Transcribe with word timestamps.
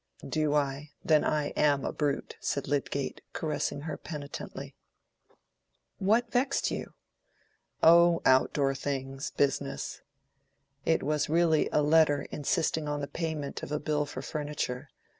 "Do 0.27 0.55
I? 0.55 0.93
Then 1.05 1.23
I 1.23 1.49
am 1.49 1.85
a 1.85 1.91
brute," 1.91 2.35
said 2.39 2.67
Lydgate, 2.67 3.21
caressing 3.33 3.81
her 3.81 3.97
penitently. 3.97 4.73
"What 5.99 6.31
vexed 6.31 6.71
you?" 6.71 6.95
"Oh, 7.83 8.19
outdoor 8.25 8.73
things—business." 8.73 10.01
It 10.87 11.03
was 11.03 11.29
really 11.29 11.69
a 11.71 11.83
letter 11.83 12.23
insisting 12.31 12.87
on 12.87 13.01
the 13.01 13.07
payment 13.07 13.61
of 13.61 13.71
a 13.71 13.79
bill 13.79 14.07
for 14.07 14.23
furniture. 14.23 14.89